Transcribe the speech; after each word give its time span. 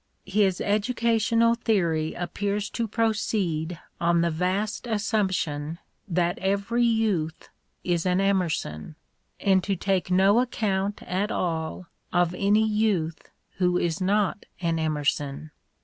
His 0.25 0.59
educational 0.59 1.53
theory 1.53 2.15
appears 2.15 2.71
to 2.71 2.87
proceed 2.87 3.79
on 3.99 4.21
the 4.21 4.31
vast 4.31 4.87
assumption 4.87 5.77
that 6.07 6.39
every 6.39 6.83
youth 6.83 7.49
is 7.83 8.03
an 8.07 8.19
Emerson, 8.19 8.95
and 9.39 9.63
to 9.63 9.75
take 9.75 10.09
no 10.09 10.39
account 10.39 11.03
at 11.03 11.29
all 11.31 11.85
of 12.11 12.33
any 12.33 12.67
youth 12.67 13.29
who 13.57 13.77
is 13.77 14.01
not 14.01 14.47
an 14.59 14.79
Emerson. 14.79 15.51